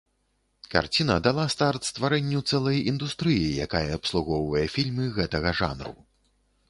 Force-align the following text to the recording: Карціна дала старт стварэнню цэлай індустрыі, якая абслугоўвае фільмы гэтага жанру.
Карціна 0.75 1.17
дала 1.27 1.43
старт 1.55 1.83
стварэнню 1.89 2.39
цэлай 2.53 2.79
індустрыі, 2.93 3.47
якая 3.67 3.85
абслугоўвае 3.99 4.65
фільмы 4.77 5.05
гэтага 5.19 5.49
жанру. 5.61 5.97